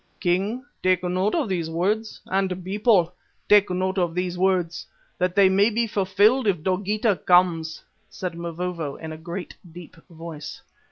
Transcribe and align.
"King, 0.19 0.65
take 0.81 1.03
note 1.03 1.35
of 1.35 1.47
those 1.49 1.69
words, 1.69 2.21
and 2.25 2.65
people, 2.65 3.13
take 3.47 3.69
note 3.69 3.99
of 3.99 4.15
those 4.15 4.35
words, 4.35 4.87
that 5.19 5.35
they 5.35 5.47
may 5.47 5.69
be 5.69 5.85
fulfilled 5.85 6.47
if 6.47 6.63
Dogeetah 6.63 7.17
comes," 7.27 7.83
said 8.09 8.33
Mavovo 8.33 8.95
in 8.95 9.11
a 9.11 9.17
great, 9.19 9.55
deep 9.71 9.95
voice. 10.09 10.63